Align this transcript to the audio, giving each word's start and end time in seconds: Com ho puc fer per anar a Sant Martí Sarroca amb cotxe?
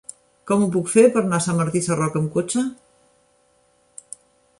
Com 0.51 0.61
ho 0.61 0.69
puc 0.75 0.87
fer 0.93 1.03
per 1.17 1.21
anar 1.21 1.39
a 1.41 1.45
Sant 1.47 1.59
Martí 1.59 1.81
Sarroca 1.87 2.19
amb 2.21 2.31
cotxe? 2.37 2.65